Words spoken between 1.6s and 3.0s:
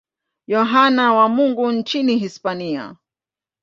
nchini Hispania.